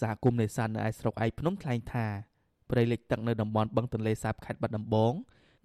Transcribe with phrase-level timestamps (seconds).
[0.00, 2.06] សហគមន៍នេសាទនៅឯស្រុកឯកភ្នំថ្លែងថា
[2.70, 5.12] ព្រៃលិចទឹកនៅតំបន់បឹងទន្លេសាបខេត្តបាត់ដំបង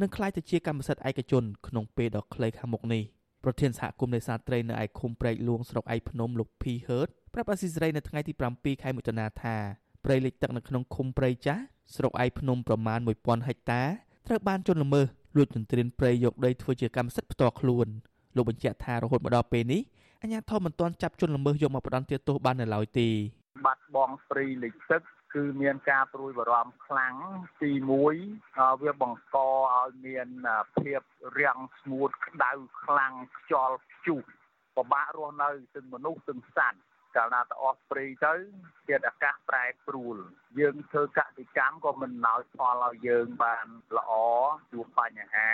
[0.00, 3.02] នឹងក្លាយទៅជាកម្មសិទ្ធិឯកជនក្នុងពេលដ៏ខ្លីខាងមុខនេះ
[3.44, 9.56] ប្រធានសហគមន៍នេសាទត្រីនៅឯឃុំព្រែកលួងស្រុកឯកភ្នំលោកភីហឺតប្រាប់អាស៊ីសេរីនៅថ្ងៃទី7ខែមិថុនាថា
[10.04, 11.62] ព្រៃលិចទឹកនៅក្នុងឃុំព្រៃចាស់
[11.94, 13.82] ស្រុកឯកភ្នំប្រមាណ1000ហិកតា
[14.26, 15.06] ត្រូវបានជន់ល្មើស
[15.36, 17.86] លួចទន្ទ្រានព្រៃយកដីធ្វើជាកម្មសិទ្ធិផ្ទាល់ខ្លួន
[18.36, 19.82] លោកបញ្ជាក់ថារហូតមកដល់ពេលនេះ
[20.22, 23.08] អាជ្ញាធរមិនទាន់ចាប់ជនល្មើសយកមកផ្ដន្ទាទោសបាននៅឡើយទេ
[23.64, 25.02] បាត់បង់ព្រៃលិចទឹក
[25.34, 27.14] គឺមានការព្រួយបារម្ភខ្លាំង
[27.62, 27.70] ទី
[28.22, 30.28] 1វាបង្កឲ្យមាន
[30.78, 31.00] ភាព
[31.38, 34.20] រាំងស្ងួតក្តៅខ្លាំងខ្យល់ព្យុះ
[34.76, 36.80] ពិបាករស់នៅទាំងមនុស្សទាំងសត្វ
[37.16, 38.34] កាលណាទៅអស់ព្រៃទៅ
[38.88, 40.16] ធាតុអាកាសប្រែប្រួល
[40.60, 44.12] យើងធ្វើកសិកម្មក៏មិនឲ្យផលឲ្យយើងបានល្អ
[44.72, 45.48] ជួបបញ្ហា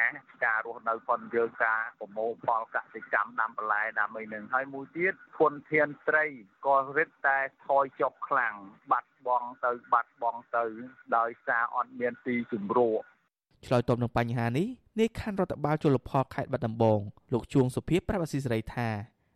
[0.44, 6.26] ការរស់នៅប៉ុនយើងការប្រមូលផលកសិកម្មដាំបន្លែដាំអីនឹងហើយមួយទៀតធនធានត្រី
[6.66, 8.54] ក៏រិតតែថយចុះខ្លាំង
[8.90, 10.64] បាត់បង់ទៅបាត់បង់ទៅ
[11.16, 13.02] ដោយសារអត់មានទីជំរក
[13.66, 14.68] ឆ្លើយតបនឹងបញ្ហានេះ
[15.00, 17.00] នាយខណ្ឌរដ្ឋបាលជលផលខេត្តបាត់ដំបង
[17.32, 18.88] លោកជួងសុភីប្រាប់អស៊ីសេរីថា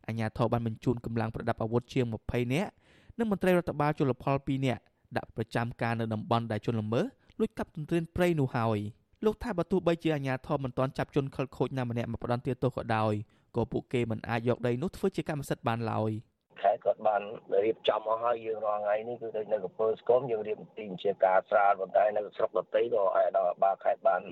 [0.09, 2.71] អាជ្ញាធរបានបញ្ជូនកម្លាំងប្រដាប់អាវុធជាង20នាក់
[3.19, 4.83] និងមន្ត្រីរដ្ឋបាលជលផល2នាក់
[5.17, 7.05] ដាក់ប្រចាំការនៅតំបន់ដែលជនល្មើស
[7.39, 8.79] លួចកាប់ទន្ទ្រានព្រៃនោះហើយ
[9.25, 13.13] លោកថាបើទោះបីជាអាជ្ញាធរមិនទាន់ចាប់ជនខិលខូចណាម្នាក់មកផ្ដន្ទាទោសក៏ដោយ
[13.57, 16.11] ក៏ពួកគេមិនអាចយកដីនោះធ្វើជាកម្មសិទ្ធិបានឡើយ។
[16.65, 17.23] ខេត្តគាត់បាន
[17.65, 24.23] រៀបចំមកហើយយើងរាល់ថ្ងៃនេះគឺនៅកំពើស្គមយើងរៀបទីជាការស្រាលប៉ុន្តែនៅស្រុកដតីក៏អាយដល់បាខេត្តបាន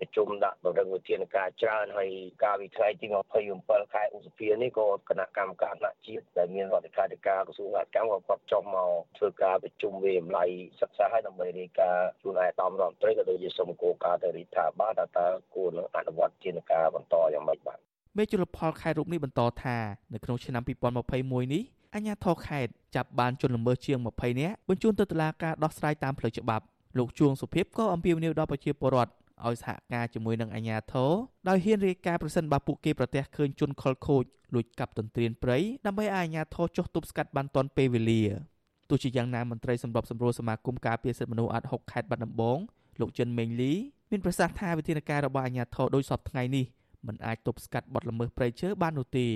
[0.00, 2.10] ប្រជុំដាក់បរិងវិធានការច្រើនហើយ
[2.44, 3.06] ការវិថ្ងៃទី
[3.50, 17.78] 27ខែឧសភានេះក៏គណៈកម្មការថ្នាក់ជាតិដែលមានរដ្ឋាភិបាលក្រសួងកសិកម្មក៏គាត់ចុះមកធ្វើការប្រជុំវិម្ល័យសិក្សាឲ្យដើម្បីរាយការណ៍ជូនអាយតំរដ្ឋត្រីក៏ដូចជាសូមគោលការណ៍ទៅរដ្ឋាភិបាលថាតើគួរនឹងអនុវត្តជាការបន្តយ៉ាងម៉េចបាទ
[18.18, 19.76] មេជលផលខេត្តរូបនេះបន្តថា
[20.14, 21.62] នៅក្នុងឆ្នាំ2021នេះ
[21.94, 26.64] អាជ្ញាធរខេត្តចាប់បានជនល្មើសជាង20នាក់បញ្ជូនទៅតុលាការដោះស្រាយតាមផ្លូវច្បាប់
[26.98, 29.12] លោកជួងសុភីបក៏អំពាវនាវដល់ប្រជាពលរដ្ឋ
[29.46, 31.10] ឲ្យសហការជាមួយនឹងអាជ្ញាធរ
[31.48, 34.24] ដោយហ៊ានរាយការណ៍ប្រសិនបើពួកគេប្រទះឃើញជនខលខូច
[34.54, 38.22] លួចកាប់ទន្ទ្រានព្រៃដើម្បីឲ្យអាជ្ញាធរចុះទប់ស្កាត់បានទាន់ពេលវេលា
[38.88, 42.58] ទោះជាយ៉ាងណាមន្ត្រីសម្របសម្រួលសមាគមការពារសិទ្ធិមនុស្សអាត់6ខេត្តបាត់ដំបង
[43.00, 43.72] លោកចិនមេងលី
[44.10, 46.64] មានប្រសាសន៍ថាវិធានការរបស់អាជ្ញាធរដោយសពថ្ងៃនេះ
[47.06, 49.26] មិនអាចទប់ស្កាត់បទល្មើសព្រៃឈើបាននោះទេ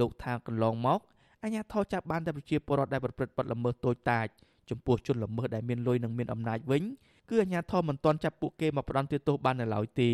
[0.00, 1.00] លោកថាកន្លងមក
[1.42, 4.26] អាជ្ញាធរចាប់បានតែប្រជាពលរដ្ឋដែលប្រព្រឹត្តបទល្មើសតូចតាច
[4.70, 6.82] ចំពោះជនល្មើសដែលមានលុយនិងមានអំណាចវិញ
[7.28, 10.10] គឺអាជ្ញាធរមិនទាន់ចាប់ពួកគេមកផ្ដន្ទាទោសបាននៅឡើយទេ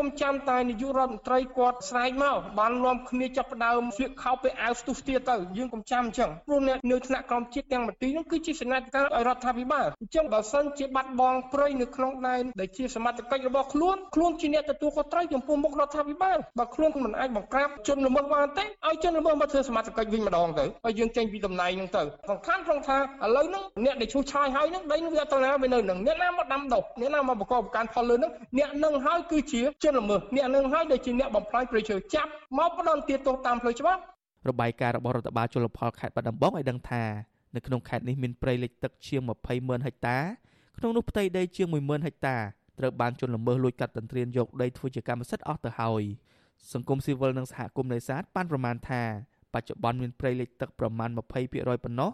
[0.00, 23.00] កុំចាំតែនាយករដ្ឋមន្ត្រីគាត់ស្រែកមកបាននាំគ្នាចាប់ផ្ដើមស្លៀកខោទៅអាវស្ទុះស្ទាទៅយើងកុំចាំអញ្ចឹងព្រោះអ្នកនៅថ្នាក់ក្រមជាតិទាំងមន្ទីរនោះគឺជាសញ្ញាការឲ្យរដ្ឋាភិបាលអញ្ចឹងបើសិនជាបាត់បង់ព្រៃនៅក្នុងដែនដែលជាសមត្ថកិច្ចរបស់ខ្លួនខ្លួនជាអ្នកទទួលខុសត្រូវចំពោះមុខរដ្ឋាភិបាលបើខ្លួនមិនអាចបង្ក្រាបជនល្មើសបានទេឲ្យជនល្មើសមកធ្វើសមត្ថកិច្ចវិញម្ដងទៅហើយយើងចេញពីតំណែងហ្នឹងទៅសំខាន់ត្រង់ថាឥ
[23.36, 34.00] ឡូវហ្នឹងអ្នកដែលឈូសឆាយហើយហ្នឹងដីនឹងវាអត់ទៅណាវានៅនឹងអ្នកណាមកដាំដុះអ្នកណាមកបង្កបង្កើនផលលើហ្នឹងអ្នកនឹងហើយគឺជាជនល្មើសអ្នកនឹងហើយដែលជាអ្នកបំផ្លាញព្រៃឈើចាប់មកផ្ដន់ទាទោសតាមផ្លូវច្បាប់
[34.48, 37.04] របាយការណ៍របស់រដ្ឋបាលជលផលខេត្តបាត់ដំបងឲ្យដឹងថា
[37.54, 40.18] នៅក្នុងខេត្តនេះមានព្រៃលិចទឹកជាង20ម៉ឺនហិកតា
[40.78, 42.36] ក្នុងនោះផ្ទៃដីជាង10000ហិកតា
[42.78, 46.02] ត្រូវបានជន់ល្មើសលួចកាត់ទន្ទ្រានយកដីធ្វើជាកម្មសិទ្ធិអស់ទៅហើយ
[46.72, 49.02] សង្គមស៊ីវិលនិងសហគមន៍នេសាទបានប្រមាណថា
[49.54, 52.10] បច្ចុប្បន្នមានព្រៃលិចទឹកប្រមាណ20%ប៉ុណ្ណោះ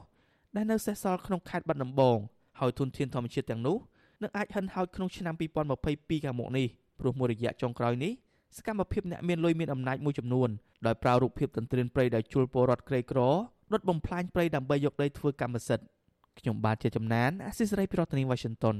[0.56, 2.19] ដែលនៅសេសសល់ក្នុងខេត្តបាត់ដំបង
[2.60, 3.76] ហើយធនធានធម្មជាតិទាំងនោះ
[4.22, 5.34] នឹងអាចហិនហោចក្នុងឆ្នាំ
[5.78, 6.69] 2022ខាងមុខនេះ
[7.00, 8.12] ព្រោះមួយរយៈចុងក្រោយនេះ
[8.56, 10.49] សកម្មភាពអ្នកមានលុយមានអំណាចមួយចំនួន
[10.87, 13.21] ដោយប្រើរូបភាពទន្ទ្រានព្រៃដែលជួលពលរដ្ឋក្រីក្រ
[13.72, 15.87] ដុតបំផ្លាញព្រៃដើម្បីយកដីធ្វើកម្មសិទ្ធិ
[16.39, 18.77] ខ្ញុំបាទជាចំណានអាស៊ីសេរីពីរដ្ឋធានី Washington